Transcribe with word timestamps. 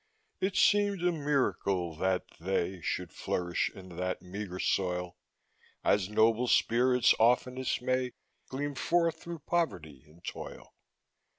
It 0.39 0.55
seemed 0.57 1.03
a 1.03 1.11
miracle 1.11 1.95
that 1.97 2.23
they 2.39 2.81
Should 2.81 3.13
flourish 3.13 3.69
in 3.69 3.97
that 3.97 4.19
meager 4.19 4.57
soil, 4.57 5.15
As 5.83 6.09
noble 6.09 6.47
spirits 6.47 7.13
oftenest 7.19 7.83
may 7.83 8.13
Gleam 8.49 8.73
forth 8.73 9.21
through 9.21 9.43
poverty 9.45 10.01
and 10.07 10.25
toil. 10.25 10.73